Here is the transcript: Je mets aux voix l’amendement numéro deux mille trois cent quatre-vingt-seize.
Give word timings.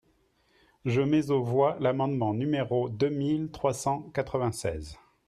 Je 0.83 0.99
mets 1.01 1.29
aux 1.29 1.43
voix 1.43 1.77
l’amendement 1.79 2.33
numéro 2.33 2.89
deux 2.89 3.11
mille 3.11 3.51
trois 3.51 3.71
cent 3.75 4.01
quatre-vingt-seize. 4.15 4.97